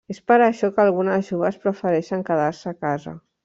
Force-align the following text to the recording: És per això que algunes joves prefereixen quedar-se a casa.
És 0.11 0.19
per 0.29 0.37
això 0.45 0.69
que 0.77 0.81
algunes 0.85 1.29
joves 1.33 1.61
prefereixen 1.67 2.27
quedar-se 2.33 2.73
a 2.73 2.79
casa. 2.89 3.19